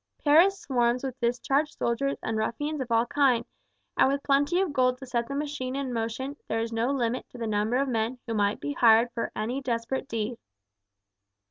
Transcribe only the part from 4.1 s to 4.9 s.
with plenty of